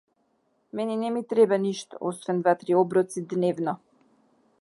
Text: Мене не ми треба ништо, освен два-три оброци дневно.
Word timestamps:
Мене 0.77 0.95
не 1.01 1.11
ми 1.17 1.21
треба 1.33 1.59
ништо, 1.65 1.97
освен 2.09 2.41
два-три 2.41 2.75
оброци 2.81 3.21
дневно. 3.35 3.77